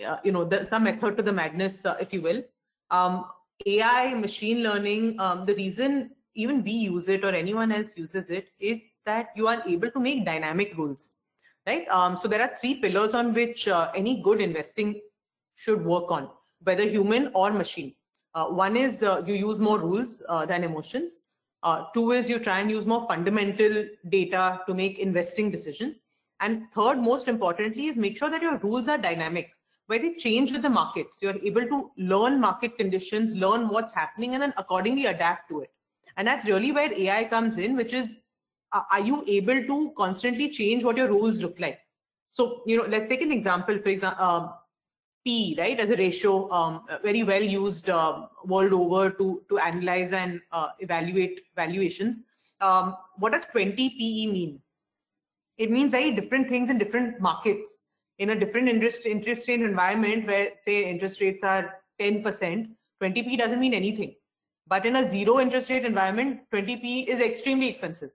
uh, 0.04 0.16
you 0.24 0.32
know, 0.32 0.44
the, 0.44 0.66
some 0.66 0.84
method 0.84 1.16
to 1.16 1.22
the 1.22 1.32
madness, 1.32 1.86
uh, 1.86 1.96
if 2.00 2.12
you 2.12 2.22
will. 2.22 2.42
Um, 2.90 3.26
AI, 3.66 4.14
machine 4.14 4.64
learning, 4.64 5.20
um, 5.20 5.46
the 5.46 5.54
reason 5.54 6.10
even 6.34 6.64
we 6.64 6.72
use 6.72 7.08
it 7.08 7.24
or 7.24 7.32
anyone 7.32 7.70
else 7.70 7.96
uses 7.96 8.28
it 8.28 8.48
is 8.58 8.90
that 9.06 9.28
you 9.36 9.46
are 9.46 9.62
able 9.68 9.90
to 9.92 10.00
make 10.00 10.24
dynamic 10.24 10.76
rules, 10.76 11.14
right? 11.64 11.88
Um, 11.88 12.16
so 12.16 12.26
there 12.26 12.42
are 12.42 12.50
three 12.60 12.74
pillars 12.74 13.14
on 13.14 13.32
which 13.32 13.68
any 13.68 14.20
good 14.20 14.40
investing 14.40 15.00
should 15.54 15.84
work 15.84 16.10
on, 16.10 16.30
whether 16.62 16.88
human 16.88 17.30
or 17.34 17.52
machine. 17.52 17.94
one 18.34 18.76
is 18.76 19.02
you 19.02 19.34
use 19.34 19.58
more 19.58 19.78
rules 19.78 20.22
than 20.48 20.64
emotions. 20.64 21.20
Uh, 21.64 21.86
two 21.94 22.12
is 22.12 22.28
you 22.28 22.38
try 22.38 22.60
and 22.60 22.70
use 22.70 22.84
more 22.84 23.06
fundamental 23.08 23.86
data 24.10 24.60
to 24.66 24.74
make 24.74 24.98
investing 24.98 25.50
decisions. 25.50 25.96
And 26.40 26.70
third, 26.74 26.98
most 26.98 27.26
importantly, 27.26 27.86
is 27.86 27.96
make 27.96 28.18
sure 28.18 28.28
that 28.28 28.42
your 28.42 28.58
rules 28.58 28.86
are 28.86 28.98
dynamic, 28.98 29.50
where 29.86 29.98
they 29.98 30.14
change 30.14 30.52
with 30.52 30.60
the 30.60 30.68
markets. 30.68 31.18
You're 31.22 31.42
able 31.42 31.66
to 31.66 31.90
learn 31.96 32.38
market 32.38 32.76
conditions, 32.76 33.34
learn 33.34 33.68
what's 33.68 33.94
happening, 33.94 34.34
and 34.34 34.42
then 34.42 34.52
accordingly 34.58 35.06
adapt 35.06 35.48
to 35.50 35.62
it. 35.62 35.70
And 36.18 36.28
that's 36.28 36.44
really 36.44 36.70
where 36.70 36.92
AI 36.92 37.24
comes 37.24 37.56
in, 37.56 37.76
which 37.76 37.94
is, 37.94 38.18
uh, 38.72 38.82
are 38.92 39.00
you 39.00 39.24
able 39.26 39.64
to 39.64 39.92
constantly 39.96 40.50
change 40.50 40.84
what 40.84 40.98
your 40.98 41.08
rules 41.08 41.40
look 41.40 41.58
like? 41.58 41.78
So, 42.30 42.62
you 42.66 42.76
know, 42.76 42.84
let's 42.84 43.06
take 43.06 43.22
an 43.22 43.32
example. 43.32 43.78
For 43.78 43.88
example, 43.88 44.22
um, 44.22 44.50
P, 45.24 45.56
right, 45.58 45.80
as 45.80 45.90
a 45.90 45.96
ratio, 45.96 46.50
um, 46.50 46.82
very 47.02 47.22
well 47.22 47.42
used 47.42 47.88
uh, 47.88 48.26
world 48.44 48.72
over 48.72 49.10
to, 49.10 49.42
to 49.48 49.58
analyze 49.58 50.12
and 50.12 50.40
uh, 50.52 50.68
evaluate 50.80 51.40
valuations. 51.56 52.18
Um, 52.60 52.96
what 53.16 53.32
does 53.32 53.46
20 53.46 53.74
PE 53.74 54.26
mean? 54.32 54.60
It 55.56 55.70
means 55.70 55.90
very 55.90 56.14
different 56.14 56.48
things 56.48 56.68
in 56.68 56.78
different 56.78 57.20
markets. 57.20 57.78
In 58.18 58.30
a 58.30 58.38
different 58.38 58.68
interest, 58.68 59.06
interest 59.06 59.48
rate 59.48 59.60
environment 59.60 60.26
where, 60.26 60.50
say, 60.62 60.88
interest 60.88 61.20
rates 61.20 61.42
are 61.42 61.74
10%, 62.00 62.68
20p 63.02 63.38
doesn't 63.38 63.60
mean 63.60 63.74
anything. 63.74 64.14
But 64.66 64.86
in 64.86 64.96
a 64.96 65.10
zero 65.10 65.40
interest 65.40 65.70
rate 65.70 65.84
environment, 65.84 66.40
20p 66.52 67.06
is 67.06 67.20
extremely 67.20 67.68
expensive. 67.68 68.10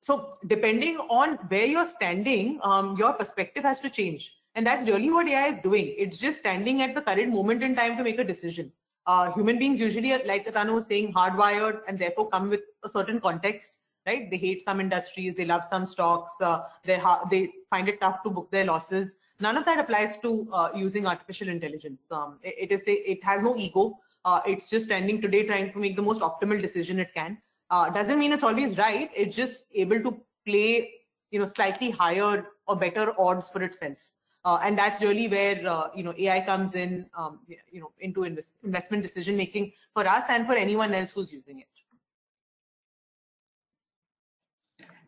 so 0.00 0.14
depending 0.46 0.98
on 1.08 1.36
where 1.48 1.66
you're 1.66 1.88
standing, 1.88 2.60
um, 2.62 2.96
your 2.98 3.14
perspective 3.14 3.64
has 3.64 3.80
to 3.80 3.88
change. 3.88 4.32
And 4.54 4.66
that's 4.66 4.84
really 4.84 5.10
what 5.10 5.26
AI 5.26 5.48
is 5.48 5.58
doing. 5.58 5.94
It's 5.98 6.18
just 6.18 6.38
standing 6.38 6.82
at 6.82 6.94
the 6.94 7.02
current 7.02 7.32
moment 7.32 7.62
in 7.62 7.74
time 7.74 7.96
to 7.96 8.04
make 8.04 8.18
a 8.18 8.24
decision. 8.24 8.70
Uh, 9.06 9.32
human 9.32 9.58
beings 9.58 9.80
usually, 9.80 10.16
like 10.24 10.46
Atanu 10.46 10.74
was 10.74 10.86
saying, 10.86 11.12
hardwired 11.12 11.80
and 11.88 11.98
therefore 11.98 12.28
come 12.30 12.48
with 12.48 12.60
a 12.84 12.88
certain 12.88 13.20
context, 13.20 13.72
right? 14.06 14.30
They 14.30 14.36
hate 14.36 14.62
some 14.62 14.80
industries, 14.80 15.34
they 15.34 15.44
love 15.44 15.64
some 15.64 15.84
stocks, 15.84 16.40
uh, 16.40 16.62
they 16.84 17.02
they 17.30 17.52
find 17.68 17.88
it 17.88 18.00
tough 18.00 18.22
to 18.22 18.30
book 18.30 18.50
their 18.50 18.64
losses. 18.64 19.16
None 19.40 19.56
of 19.56 19.64
that 19.66 19.78
applies 19.80 20.16
to 20.18 20.48
uh, 20.52 20.68
using 20.74 21.06
artificial 21.06 21.48
intelligence. 21.48 22.10
Um, 22.10 22.38
it, 22.42 22.70
it 22.70 22.72
is 22.72 22.86
a, 22.86 23.10
it 23.10 23.22
has 23.24 23.42
no 23.42 23.56
ego. 23.56 23.98
Uh, 24.24 24.40
it's 24.46 24.70
just 24.70 24.86
standing 24.86 25.20
today 25.20 25.42
trying 25.44 25.72
to 25.72 25.78
make 25.78 25.96
the 25.96 26.02
most 26.02 26.22
optimal 26.22 26.62
decision 26.62 26.98
it 26.98 27.12
can. 27.12 27.36
Uh, 27.70 27.90
doesn't 27.90 28.18
mean 28.18 28.32
it's 28.32 28.44
always 28.44 28.78
right. 28.78 29.10
It's 29.14 29.36
just 29.36 29.66
able 29.74 30.00
to 30.00 30.18
play, 30.46 30.92
you 31.30 31.38
know, 31.38 31.44
slightly 31.44 31.90
higher 31.90 32.46
or 32.66 32.76
better 32.76 33.12
odds 33.20 33.50
for 33.50 33.62
itself. 33.62 33.98
Uh, 34.44 34.58
and 34.62 34.76
that's 34.78 35.00
really 35.00 35.26
where 35.26 35.66
uh, 35.66 35.88
you 35.94 36.02
know 36.02 36.14
AI 36.18 36.40
comes 36.40 36.74
in, 36.74 37.06
um, 37.16 37.40
you 37.72 37.80
know, 37.80 37.92
into 38.00 38.24
invest 38.24 38.56
investment 38.62 39.02
decision 39.02 39.36
making 39.36 39.72
for 39.92 40.06
us 40.06 40.24
and 40.28 40.46
for 40.46 40.54
anyone 40.54 40.92
else 40.94 41.12
who's 41.12 41.32
using 41.32 41.60
it. 41.60 41.68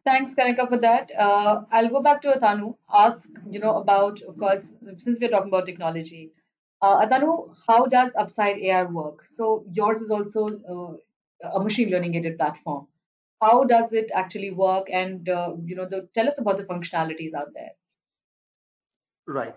Thanks, 0.07 0.35
Kanika, 0.35 0.69
for 0.69 0.79
that. 0.79 1.11
Uh, 1.19 1.63
I'll 1.73 1.89
go 1.89 2.01
back 2.01 2.23
to 2.23 2.29
Atanu. 2.29 2.77
Ask 2.93 3.29
you 3.51 3.59
know 3.59 3.77
about, 3.79 4.23
of 4.23 4.39
course, 4.39 4.73
since 4.99 5.19
we're 5.21 5.31
talking 5.31 5.49
about 5.49 5.67
technology. 5.67 6.31
Uh, 6.81 7.05
Atanu, 7.05 7.55
how 7.67 7.87
does 7.87 8.13
Upside 8.17 8.59
AI 8.59 8.85
work? 8.85 9.27
So 9.27 9.65
yours 9.73 10.01
is 10.01 10.11
also 10.11 10.47
uh, 10.75 11.49
a 11.59 11.61
machine 11.63 11.91
learning 11.91 12.15
aided 12.15 12.39
platform. 12.39 12.87
How 13.43 13.65
does 13.65 13.93
it 13.93 14.11
actually 14.15 14.53
work? 14.53 14.87
And 14.93 15.29
uh, 15.29 15.55
you 15.65 15.75
know, 15.75 15.87
the, 15.87 16.09
tell 16.15 16.29
us 16.29 16.39
about 16.39 16.59
the 16.59 16.65
functionalities 16.65 17.35
out 17.35 17.53
there. 17.55 17.73
Right. 19.27 19.57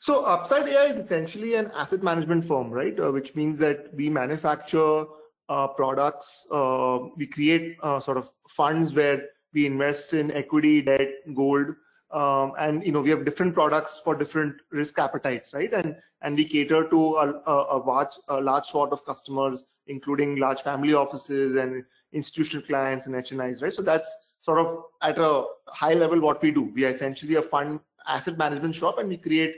So 0.00 0.24
Upside 0.24 0.68
AI 0.68 0.86
is 0.86 0.96
essentially 0.96 1.54
an 1.54 1.70
asset 1.74 2.02
management 2.02 2.44
firm, 2.44 2.70
right? 2.70 2.98
Uh, 2.98 3.10
which 3.10 3.34
means 3.34 3.58
that 3.58 3.94
we 3.94 4.10
manufacture 4.10 5.06
uh, 5.48 5.68
products, 5.68 6.46
uh, 6.50 6.98
we 7.16 7.26
create 7.26 7.76
uh, 7.82 8.00
sort 8.00 8.16
of 8.16 8.30
funds 8.48 8.92
where 8.94 9.28
we 9.52 9.66
invest 9.66 10.14
in 10.14 10.30
equity, 10.32 10.82
debt, 10.82 11.10
gold, 11.34 11.68
um, 12.10 12.52
and 12.58 12.84
you 12.84 12.92
know 12.92 13.00
we 13.00 13.10
have 13.10 13.24
different 13.24 13.54
products 13.54 14.00
for 14.02 14.14
different 14.14 14.56
risk 14.70 14.98
appetites, 14.98 15.52
right? 15.52 15.72
And 15.72 15.96
and 16.22 16.36
we 16.36 16.44
cater 16.44 16.88
to 16.88 17.14
a, 17.16 17.42
a, 17.46 17.76
a 17.76 17.78
large 17.78 18.14
a 18.28 18.40
large 18.40 18.66
sort 18.66 18.92
of 18.92 19.04
customers 19.04 19.64
including 19.86 20.36
large 20.36 20.62
family 20.62 20.94
offices 20.94 21.56
and 21.56 21.84
institutional 22.12 22.64
clients 22.64 23.06
and 23.06 23.14
HNIs, 23.14 23.62
right? 23.62 23.72
So 23.72 23.82
that's 23.82 24.08
sort 24.40 24.58
of 24.58 24.84
at 25.02 25.18
a 25.18 25.44
high 25.68 25.94
level 25.94 26.20
what 26.20 26.42
we 26.42 26.50
do. 26.50 26.62
We 26.74 26.84
are 26.84 26.90
essentially 26.90 27.34
a 27.36 27.42
fund 27.42 27.80
asset 28.06 28.38
management 28.38 28.74
shop 28.74 28.98
and 28.98 29.08
we 29.08 29.16
create 29.16 29.56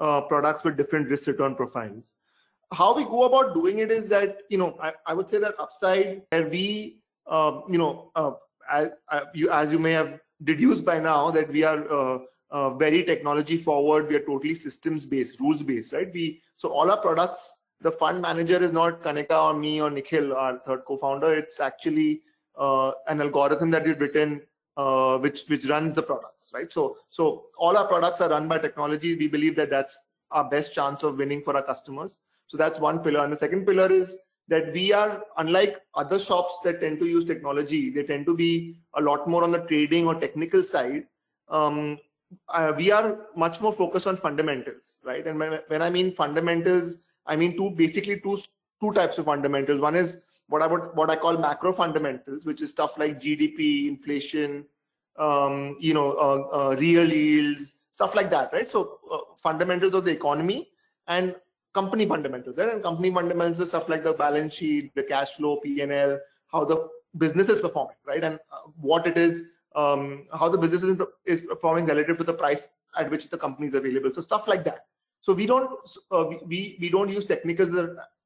uh, 0.00 0.20
products 0.22 0.64
with 0.64 0.76
different 0.76 1.08
risk 1.08 1.26
return 1.26 1.54
profiles. 1.54 2.14
How 2.72 2.94
we 2.94 3.04
go 3.04 3.24
about 3.24 3.54
doing 3.54 3.78
it 3.78 3.90
is 3.90 4.08
that, 4.08 4.38
you 4.48 4.58
know, 4.58 4.76
I, 4.80 4.92
I 5.06 5.14
would 5.14 5.28
say 5.28 5.38
that 5.38 5.54
upside 5.60 6.22
where 6.30 6.48
we, 6.48 6.98
uh, 7.26 7.60
you 7.70 7.78
know, 7.78 8.10
uh, 8.16 8.32
as, 8.70 8.88
uh, 9.10 9.20
you, 9.34 9.50
as 9.50 9.70
you 9.70 9.78
may 9.78 9.92
have 9.92 10.18
deduced 10.42 10.84
by 10.84 10.98
now 10.98 11.30
that 11.30 11.48
we 11.50 11.62
are 11.62 11.92
uh, 11.92 12.18
uh, 12.50 12.70
very 12.70 13.04
technology 13.04 13.56
forward, 13.56 14.08
we 14.08 14.16
are 14.16 14.20
totally 14.20 14.54
systems 14.54 15.04
based, 15.04 15.38
rules 15.38 15.62
based, 15.62 15.92
right? 15.92 16.12
We 16.12 16.42
So 16.56 16.70
all 16.70 16.90
our 16.90 17.00
products 17.00 17.60
the 17.80 17.92
fund 17.92 18.22
manager 18.22 18.56
is 18.56 18.72
not 18.72 19.02
Kanika 19.02 19.52
or 19.52 19.54
me 19.54 19.80
or 19.80 19.90
Nikhil, 19.90 20.34
our 20.34 20.58
third 20.66 20.84
co-founder. 20.86 21.34
It's 21.34 21.60
actually 21.60 22.22
an 22.56 23.20
algorithm 23.20 23.70
that 23.72 23.84
we've 23.84 24.00
written 24.00 24.40
which 25.20 25.42
which 25.48 25.66
runs 25.66 25.94
the 25.94 26.02
products, 26.02 26.33
right? 26.54 26.72
So 26.72 26.96
so 27.10 27.46
all 27.58 27.76
our 27.76 27.86
products 27.86 28.20
are 28.20 28.30
run 28.30 28.48
by 28.48 28.58
technology. 28.58 29.14
We 29.16 29.28
believe 29.28 29.56
that 29.56 29.70
that's 29.70 29.98
our 30.30 30.48
best 30.48 30.72
chance 30.72 31.02
of 31.02 31.18
winning 31.18 31.42
for 31.42 31.56
our 31.56 31.62
customers. 31.62 32.18
So 32.46 32.56
that's 32.56 32.78
one 32.78 33.00
pillar. 33.00 33.24
And 33.24 33.32
the 33.32 33.36
second 33.36 33.66
pillar 33.66 33.90
is 33.90 34.16
that 34.48 34.72
we 34.72 34.92
are 34.92 35.22
unlike 35.38 35.80
other 35.94 36.18
shops 36.18 36.58
that 36.64 36.80
tend 36.80 36.98
to 37.00 37.06
use 37.06 37.24
technology. 37.24 37.90
They 37.90 38.02
tend 38.02 38.26
to 38.26 38.34
be 38.34 38.76
a 38.94 39.00
lot 39.00 39.28
more 39.28 39.42
on 39.42 39.52
the 39.52 39.60
trading 39.60 40.06
or 40.06 40.14
technical 40.14 40.62
side. 40.62 41.04
Um, 41.48 41.98
uh, 42.48 42.72
we 42.76 42.90
are 42.90 43.26
much 43.36 43.60
more 43.60 43.72
focused 43.72 44.06
on 44.06 44.16
fundamentals, 44.16 44.98
right? 45.02 45.26
And 45.26 45.38
when, 45.38 45.82
I 45.82 45.90
mean 45.90 46.14
fundamentals, 46.14 46.96
I 47.26 47.36
mean 47.36 47.56
two 47.56 47.70
basically 47.70 48.20
two 48.20 48.38
two 48.80 48.92
types 48.92 49.18
of 49.18 49.26
fundamentals. 49.26 49.80
One 49.80 49.96
is 49.96 50.18
what 50.48 50.62
I 50.62 50.66
would 50.66 50.90
what 50.94 51.10
I 51.10 51.16
call 51.16 51.38
macro 51.38 51.72
fundamentals, 51.72 52.44
which 52.44 52.60
is 52.60 52.70
stuff 52.70 52.98
like 52.98 53.20
GDP, 53.20 53.88
inflation, 53.88 54.66
um, 55.18 55.76
you 55.80 55.94
know, 55.94 56.12
uh, 56.12 56.56
uh, 56.56 56.76
real 56.76 57.10
yields, 57.12 57.76
stuff 57.90 58.14
like 58.14 58.30
that, 58.30 58.52
right? 58.52 58.70
So 58.70 58.98
uh, 59.10 59.18
fundamentals 59.38 59.94
of 59.94 60.04
the 60.04 60.10
economy 60.10 60.68
and 61.06 61.34
company 61.72 62.06
fundamentals, 62.06 62.56
right? 62.56 62.72
And 62.72 62.82
company 62.82 63.12
fundamentals 63.12 63.68
stuff 63.68 63.88
like 63.88 64.04
the 64.04 64.12
balance 64.12 64.54
sheet, 64.54 64.94
the 64.94 65.02
cash 65.02 65.34
flow, 65.34 65.56
P&L, 65.56 66.18
how 66.48 66.64
the 66.64 66.88
business 67.18 67.48
is 67.48 67.60
performing, 67.60 67.96
right? 68.06 68.22
And 68.22 68.38
uh, 68.52 68.68
what 68.80 69.06
it 69.06 69.16
is, 69.16 69.42
um, 69.76 70.26
how 70.32 70.48
the 70.48 70.58
business 70.58 70.82
is, 70.82 70.98
is 71.26 71.40
performing 71.42 71.86
relative 71.86 72.18
to 72.18 72.24
the 72.24 72.34
price 72.34 72.68
at 72.96 73.10
which 73.10 73.28
the 73.30 73.38
company 73.38 73.66
is 73.66 73.74
available. 73.74 74.12
So 74.14 74.20
stuff 74.20 74.46
like 74.46 74.64
that. 74.64 74.86
So 75.20 75.32
we 75.32 75.46
don't 75.46 75.70
uh, 76.10 76.26
we, 76.44 76.76
we 76.80 76.90
don't 76.90 77.08
use 77.08 77.24
technicals 77.24 77.74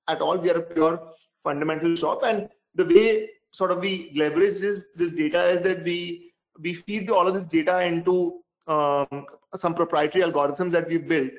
at 0.08 0.20
all. 0.20 0.36
We 0.36 0.50
are 0.50 0.58
a 0.58 0.62
pure 0.62 1.00
fundamental 1.44 1.94
shop, 1.94 2.22
and 2.24 2.48
the 2.74 2.84
way 2.84 3.30
sort 3.52 3.70
of 3.70 3.78
we 3.78 4.10
leverage 4.16 4.58
this 4.58 4.84
this 4.96 5.12
data 5.12 5.44
is 5.50 5.62
that 5.62 5.84
we 5.84 6.27
we 6.60 6.74
feed 6.74 7.10
all 7.10 7.26
of 7.26 7.34
this 7.34 7.44
data 7.44 7.84
into 7.84 8.40
um, 8.66 9.26
some 9.54 9.74
proprietary 9.74 10.24
algorithms 10.24 10.72
that 10.72 10.88
we've 10.88 11.08
built, 11.08 11.30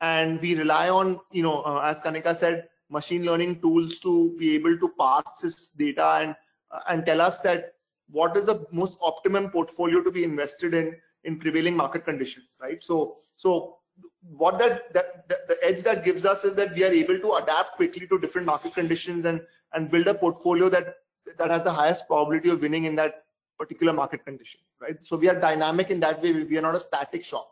and 0.00 0.40
we 0.40 0.54
rely 0.54 0.88
on 0.88 1.20
you 1.32 1.42
know 1.42 1.62
uh, 1.62 1.80
as 1.80 2.00
Kanika 2.00 2.36
said, 2.36 2.68
machine 2.90 3.24
learning 3.24 3.60
tools 3.60 3.98
to 4.00 4.34
be 4.38 4.54
able 4.54 4.78
to 4.78 4.92
pass 4.98 5.40
this 5.42 5.70
data 5.70 6.18
and 6.22 6.36
uh, 6.70 6.80
and 6.88 7.04
tell 7.04 7.20
us 7.20 7.38
that 7.40 7.74
what 8.10 8.36
is 8.36 8.46
the 8.46 8.66
most 8.72 8.98
optimum 9.02 9.50
portfolio 9.50 10.02
to 10.02 10.10
be 10.10 10.24
invested 10.24 10.74
in 10.74 10.96
in 11.24 11.38
prevailing 11.38 11.76
market 11.76 12.04
conditions, 12.04 12.56
right? 12.60 12.82
So 12.82 13.18
so 13.36 13.78
what 14.22 14.58
that, 14.58 14.92
that, 14.92 15.28
that, 15.28 15.48
the 15.48 15.56
edge 15.64 15.82
that 15.82 16.04
gives 16.04 16.24
us 16.24 16.44
is 16.44 16.54
that 16.54 16.74
we 16.74 16.84
are 16.84 16.92
able 16.92 17.18
to 17.18 17.34
adapt 17.34 17.76
quickly 17.76 18.06
to 18.06 18.18
different 18.18 18.46
market 18.46 18.74
conditions 18.74 19.24
and 19.24 19.40
and 19.74 19.90
build 19.90 20.06
a 20.06 20.14
portfolio 20.14 20.68
that 20.68 20.96
that 21.36 21.50
has 21.50 21.64
the 21.64 21.72
highest 21.72 22.06
probability 22.06 22.48
of 22.48 22.60
winning 22.60 22.84
in 22.84 22.96
that 22.96 23.24
particular 23.58 23.92
market 23.92 24.24
condition 24.24 24.60
right 24.80 25.04
so 25.04 25.16
we 25.16 25.28
are 25.28 25.38
dynamic 25.40 25.90
in 25.90 26.00
that 26.00 26.22
way 26.22 26.32
we 26.32 26.58
are 26.58 26.62
not 26.62 26.74
a 26.74 26.80
static 26.80 27.24
shop 27.24 27.50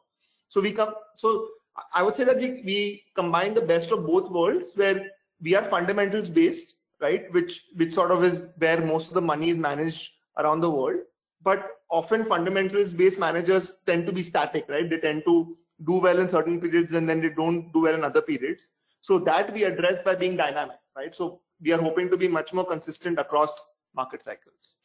so 0.49 0.61
we 0.61 0.73
come 0.73 0.95
so 1.15 1.49
i 1.93 2.03
would 2.03 2.17
say 2.17 2.25
that 2.25 2.39
we, 2.39 2.63
we 2.65 3.05
combine 3.15 3.55
the 3.55 3.61
best 3.61 3.91
of 3.91 4.07
both 4.07 4.31
worlds 4.31 4.73
where 4.75 5.07
we 5.41 5.55
are 5.55 5.65
fundamentals 5.65 6.31
based 6.31 6.77
right 7.01 7.33
which 7.33 7.65
which 7.75 7.93
sort 7.93 8.11
of 8.11 8.25
is 8.25 8.45
where 8.59 8.81
most 8.81 9.09
of 9.09 9.15
the 9.15 9.21
money 9.33 9.51
is 9.51 9.57
managed 9.57 10.13
around 10.39 10.61
the 10.61 10.71
world 10.71 11.01
but 11.43 11.73
often 11.91 12.25
fundamentals 12.25 12.93
based 12.93 13.19
managers 13.19 13.73
tend 13.87 14.07
to 14.07 14.13
be 14.13 14.23
static 14.23 14.65
right 14.69 14.89
they 14.89 14.99
tend 14.99 15.23
to 15.25 15.57
do 15.85 15.95
well 15.95 16.19
in 16.19 16.29
certain 16.29 16.61
periods 16.61 16.95
and 16.95 17.09
then 17.09 17.21
they 17.21 17.29
don't 17.29 17.73
do 17.73 17.83
well 17.83 17.95
in 17.95 18.05
other 18.05 18.23
periods. 18.23 18.69
So 19.01 19.19
that 19.21 19.53
we 19.53 19.65
address 19.65 20.03
by 20.03 20.15
being 20.15 20.37
dynamic, 20.37 20.79
right? 20.97 21.15
So 21.15 21.41
we 21.61 21.73
are 21.73 21.81
hoping 21.81 22.11
to 22.11 22.17
be 22.17 22.29
much 22.29 22.53
more 22.53 22.65
consistent 22.65 23.19
across 23.19 23.59
market 23.95 24.25
cycles. 24.25 24.79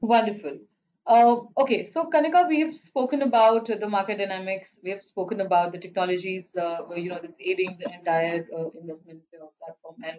Wonderful. 0.00 0.58
Uh, 1.06 1.36
okay, 1.56 1.86
so 1.86 2.10
Kanika, 2.10 2.48
we 2.48 2.60
have 2.60 2.74
spoken 2.74 3.22
about 3.22 3.66
the 3.66 3.88
market 3.88 4.18
dynamics. 4.18 4.80
We 4.82 4.90
have 4.90 5.02
spoken 5.02 5.40
about 5.40 5.70
the 5.70 5.78
technologies, 5.78 6.56
uh, 6.56 6.80
you 6.96 7.08
know, 7.10 7.20
that's 7.22 7.38
aiding 7.40 7.78
the 7.78 7.94
entire 7.94 8.46
uh, 8.56 8.70
investment 8.80 9.20
uh, 9.34 9.46
platform 9.58 9.96
and 10.04 10.18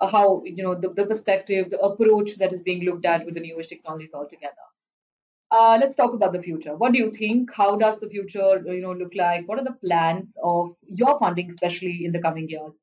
uh, 0.00 0.06
how, 0.06 0.42
you 0.44 0.62
know, 0.62 0.74
the, 0.74 0.90
the 0.90 1.06
perspective, 1.06 1.70
the 1.70 1.80
approach 1.80 2.36
that 2.36 2.52
is 2.52 2.60
being 2.60 2.84
looked 2.84 3.06
at 3.06 3.24
with 3.24 3.34
the 3.34 3.40
newest 3.40 3.70
technologies 3.70 4.12
altogether. 4.12 4.66
Uh, 5.50 5.78
let's 5.80 5.96
talk 5.96 6.12
about 6.12 6.34
the 6.34 6.42
future. 6.42 6.76
What 6.76 6.92
do 6.92 6.98
you 6.98 7.10
think? 7.10 7.54
How 7.54 7.76
does 7.76 7.98
the 7.98 8.08
future, 8.08 8.62
you 8.66 8.82
know, 8.82 8.92
look 8.92 9.14
like? 9.14 9.48
What 9.48 9.58
are 9.58 9.64
the 9.64 9.72
plans 9.72 10.36
of 10.42 10.70
your 10.86 11.18
funding, 11.18 11.48
especially 11.48 12.04
in 12.04 12.12
the 12.12 12.18
coming 12.18 12.48
years? 12.48 12.76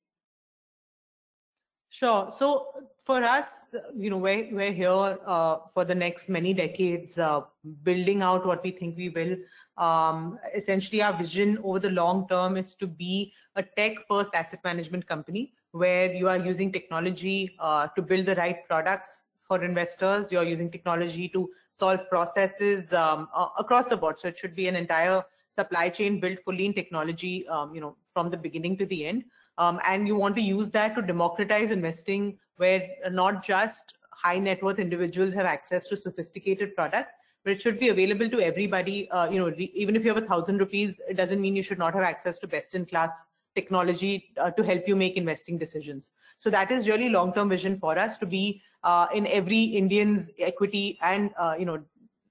Sure. 1.90 2.32
So 2.32 2.70
for 3.04 3.22
us, 3.22 3.48
you 3.96 4.10
know, 4.10 4.18
we're, 4.18 4.48
we're 4.52 4.72
here 4.72 5.18
uh, 5.26 5.58
for 5.74 5.84
the 5.84 5.94
next 5.94 6.30
many 6.30 6.54
decades, 6.54 7.18
uh, 7.18 7.42
building 7.84 8.22
out 8.22 8.46
what 8.46 8.64
we 8.64 8.72
think 8.72 8.96
we 8.96 9.10
will. 9.10 9.36
Um, 9.78 10.40
essentially, 10.56 11.02
our 11.02 11.18
vision 11.18 11.58
over 11.64 11.80
the 11.80 11.90
long 11.90 12.28
term 12.30 12.56
is 12.56 12.74
to 12.76 12.88
be 12.88 13.34
a 13.58 13.64
tech-first 13.64 14.34
asset 14.34 14.62
management 14.64 15.06
company 15.06 15.54
where 15.72 16.14
you 16.14 16.30
are 16.30 16.38
using 16.38 16.72
technology 16.72 17.56
uh, 17.60 17.88
to 17.88 18.02
build 18.02 18.26
the 18.26 18.36
right 18.36 18.66
products 18.70 19.26
for 19.42 19.64
investors. 19.64 20.32
You're 20.32 20.46
using 20.46 20.72
technology 20.72 21.28
to 21.30 21.50
solve 21.72 22.08
processes 22.10 22.94
um, 22.94 23.28
across 23.60 23.86
the 23.88 23.98
board. 23.98 24.20
So 24.20 24.30
it 24.30 24.38
should 24.38 24.56
be 24.56 24.68
an 24.70 24.78
entire 24.78 25.24
supply 25.50 25.90
chain 25.90 26.22
built 26.22 26.40
fully 26.40 26.68
in 26.68 26.74
technology, 26.74 27.46
um, 27.48 27.76
you 27.76 27.82
know, 27.82 27.98
from 28.14 28.30
the 28.30 28.38
beginning 28.38 28.78
to 28.78 28.86
the 28.86 29.06
end. 29.06 29.26
Um, 29.58 29.80
and 29.86 30.08
you 30.08 30.16
want 30.16 30.36
to 30.38 30.42
use 30.42 30.72
that 30.72 30.96
to 30.96 31.02
democratize 31.02 31.70
investing, 31.70 32.38
where 32.58 32.88
not 33.12 33.44
just 33.44 33.94
high 34.12 34.38
net 34.38 34.62
worth 34.64 34.80
individuals 34.80 35.34
have 35.34 35.46
access 35.46 35.88
to 35.88 35.98
sophisticated 35.98 36.76
products 36.76 37.12
but 37.44 37.52
it 37.52 37.62
should 37.62 37.80
be 37.80 37.90
available 37.90 38.30
to 38.30 38.40
everybody 38.40 39.10
uh, 39.12 39.30
you 39.30 39.40
know 39.40 39.54
even 39.58 39.96
if 39.96 40.04
you 40.04 40.14
have 40.14 40.24
a 40.24 40.28
thousand 40.28 40.60
rupees 40.60 41.00
it 41.10 41.18
doesn't 41.18 41.42
mean 41.42 41.56
you 41.56 41.64
should 41.64 41.80
not 41.80 41.94
have 41.94 42.04
access 42.04 42.40
to 42.40 42.48
best 42.48 42.76
in 42.76 42.86
class 42.86 43.26
technology 43.56 44.32
uh, 44.38 44.52
to 44.52 44.64
help 44.64 44.88
you 44.88 44.96
make 44.96 45.16
investing 45.16 45.58
decisions. 45.58 46.12
So 46.38 46.50
that 46.50 46.72
is 46.72 46.88
really 46.88 47.10
long 47.10 47.34
term 47.34 47.50
vision 47.50 47.78
for 47.78 47.98
us 47.98 48.18
to 48.20 48.26
be 48.26 48.62
uh, 48.84 49.08
in 49.14 49.28
every 49.28 49.64
indian's 49.64 50.30
equity 50.40 50.98
and 51.02 51.32
uh, 51.38 51.56
you 51.58 51.66
know 51.66 51.84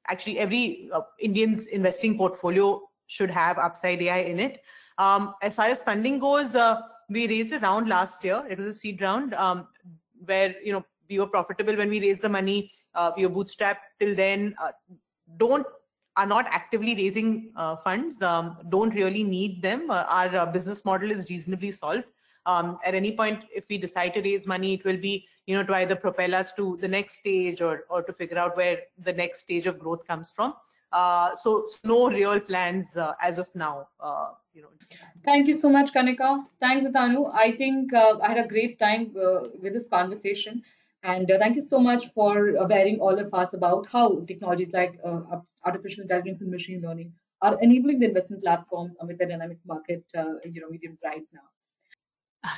actually 0.08 0.38
every 0.38 0.90
uh, 0.92 1.00
indian's 1.20 1.66
investing 1.66 2.18
portfolio 2.18 2.82
should 3.06 3.30
have 3.30 3.58
upside 3.58 4.02
ai 4.02 4.18
in 4.18 4.40
it. 4.40 4.62
Um, 4.98 5.34
as 5.42 5.54
far 5.54 5.66
as 5.66 5.82
funding 5.82 6.18
goes 6.18 6.54
uh, 6.54 6.80
we 7.08 7.26
raised 7.28 7.52
a 7.52 7.58
round 7.60 7.88
last 7.88 8.24
year. 8.24 8.44
It 8.48 8.58
was 8.58 8.68
a 8.68 8.74
seed 8.74 9.00
round. 9.02 9.34
Um, 9.34 9.68
where 10.26 10.54
you 10.62 10.72
know 10.72 10.84
we 11.08 11.18
were 11.18 11.26
profitable 11.26 11.76
when 11.76 11.88
we 11.88 12.00
raised 12.00 12.22
the 12.22 12.28
money 12.28 12.70
uh, 12.94 13.10
we 13.16 13.26
were 13.26 13.34
bootstrapped 13.34 13.84
till 14.00 14.14
then 14.14 14.54
uh, 14.62 14.72
don't 15.36 15.66
are 16.16 16.26
not 16.26 16.46
actively 16.50 16.94
raising 16.94 17.50
uh, 17.56 17.76
funds 17.76 18.20
um, 18.22 18.58
don't 18.68 18.94
really 18.94 19.24
need 19.24 19.62
them. 19.62 19.90
Uh, 19.90 20.04
our 20.08 20.36
uh, 20.36 20.46
business 20.46 20.84
model 20.84 21.10
is 21.10 21.24
reasonably 21.30 21.72
solved. 21.72 22.04
Um, 22.44 22.78
at 22.84 22.94
any 22.94 23.16
point 23.16 23.44
if 23.54 23.68
we 23.70 23.78
decide 23.78 24.14
to 24.14 24.20
raise 24.20 24.48
money 24.48 24.74
it 24.74 24.84
will 24.84 24.96
be 24.96 25.26
you 25.46 25.56
know 25.56 25.62
to 25.62 25.74
either 25.76 25.94
propel 25.94 26.34
us 26.34 26.52
to 26.54 26.76
the 26.80 26.88
next 26.88 27.18
stage 27.18 27.62
or 27.62 27.84
or 27.88 28.02
to 28.02 28.12
figure 28.12 28.38
out 28.38 28.56
where 28.56 28.78
the 28.98 29.12
next 29.12 29.42
stage 29.42 29.66
of 29.66 29.78
growth 29.78 30.04
comes 30.06 30.32
from 30.34 30.54
uh, 30.92 31.34
so 31.36 31.66
no 31.84 32.08
real 32.08 32.40
plans 32.40 32.96
as 33.20 33.38
of 33.38 33.48
now 33.54 33.86
you 34.54 34.62
know 34.62 34.68
thank 35.24 35.46
you 35.46 35.54
so 35.54 35.70
much 35.70 35.92
kanika 35.92 36.44
thanks 36.60 36.86
Atanu. 36.86 37.30
i 37.34 37.50
think 37.52 37.92
uh, 37.92 38.18
i 38.22 38.28
had 38.28 38.44
a 38.44 38.48
great 38.48 38.78
time 38.78 39.10
uh, 39.16 39.40
with 39.62 39.72
this 39.72 39.88
conversation 39.88 40.62
and 41.02 41.30
uh, 41.30 41.38
thank 41.38 41.54
you 41.54 41.60
so 41.60 41.78
much 41.80 42.06
for 42.08 42.32
bearing 42.66 43.00
all 43.00 43.18
of 43.18 43.32
us 43.34 43.54
about 43.54 43.86
how 43.94 44.20
technologies 44.26 44.72
like 44.72 44.98
uh, 45.04 45.20
artificial 45.64 46.02
intelligence 46.02 46.42
and 46.42 46.50
machine 46.50 46.82
learning 46.82 47.12
are 47.40 47.58
enabling 47.60 47.98
the 47.98 48.06
investment 48.06 48.42
platforms 48.42 48.94
amid 49.00 49.18
the 49.18 49.26
dynamic 49.26 49.58
market 49.66 50.04
uh, 50.16 50.34
you 50.44 50.60
know 50.60 50.70
mediums 50.70 51.00
right 51.04 51.26
now 51.32 51.48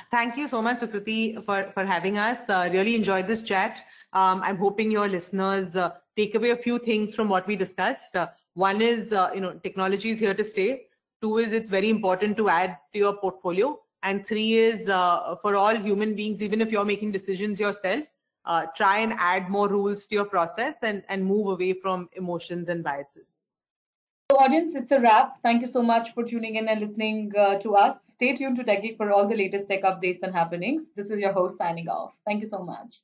Thank 0.09 0.37
you 0.37 0.47
so 0.47 0.63
much, 0.63 0.79
Sukriti, 0.79 1.43
for, 1.43 1.69
for 1.71 1.85
having 1.85 2.17
us. 2.17 2.49
Uh, 2.49 2.67
really 2.71 2.95
enjoyed 2.95 3.27
this 3.27 3.41
chat. 3.41 3.81
Um, 4.13 4.41
I'm 4.43 4.57
hoping 4.57 4.89
your 4.89 5.07
listeners 5.07 5.75
uh, 5.75 5.91
take 6.17 6.35
away 6.35 6.51
a 6.51 6.55
few 6.55 6.79
things 6.79 7.13
from 7.13 7.29
what 7.29 7.47
we 7.47 7.55
discussed. 7.55 8.15
Uh, 8.15 8.27
one 8.53 8.81
is, 8.81 9.11
you 9.33 9.41
know, 9.41 9.53
technology 9.63 10.11
is 10.11 10.19
here 10.19 10.33
to 10.33 10.43
stay. 10.43 10.87
Two 11.21 11.37
is 11.37 11.53
it's 11.53 11.69
very 11.69 11.89
important 11.89 12.37
to 12.37 12.49
add 12.49 12.77
to 12.93 12.99
your 12.99 13.17
portfolio. 13.17 13.79
And 14.03 14.25
three 14.25 14.53
is 14.53 14.87
uh, 14.87 15.35
for 15.41 15.55
all 15.55 15.75
human 15.75 16.15
beings, 16.15 16.41
even 16.41 16.61
if 16.61 16.71
you're 16.71 16.85
making 16.85 17.11
decisions 17.11 17.59
yourself, 17.59 18.05
uh, 18.45 18.67
try 18.75 18.99
and 18.99 19.13
add 19.17 19.49
more 19.49 19.67
rules 19.67 20.05
to 20.07 20.15
your 20.15 20.25
process 20.25 20.75
and, 20.83 21.03
and 21.09 21.25
move 21.25 21.47
away 21.47 21.73
from 21.73 22.09
emotions 22.13 22.69
and 22.69 22.83
biases. 22.83 23.27
So, 24.31 24.37
audience, 24.37 24.75
it's 24.75 24.91
a 24.91 24.99
wrap. 24.99 25.39
Thank 25.41 25.61
you 25.61 25.67
so 25.67 25.81
much 25.81 26.13
for 26.13 26.23
tuning 26.23 26.55
in 26.55 26.67
and 26.67 26.79
listening 26.79 27.31
uh, 27.37 27.59
to 27.59 27.75
us. 27.75 28.07
Stay 28.07 28.33
tuned 28.33 28.57
to 28.57 28.63
TechGeek 28.63 28.97
for 28.97 29.11
all 29.11 29.27
the 29.27 29.35
latest 29.35 29.67
tech 29.67 29.83
updates 29.83 30.23
and 30.23 30.33
happenings. 30.33 30.89
This 30.95 31.09
is 31.09 31.19
your 31.19 31.33
host 31.33 31.57
signing 31.57 31.89
off. 31.89 32.13
Thank 32.25 32.41
you 32.41 32.49
so 32.49 32.63
much. 32.63 33.01